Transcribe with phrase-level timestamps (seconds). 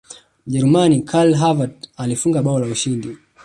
[0.47, 3.17] mjerumani karl havertz alifunga bao la ushindi